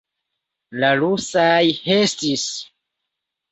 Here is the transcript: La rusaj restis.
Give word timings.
La 0.83 0.89
rusaj 1.01 1.61
restis. 1.83 2.49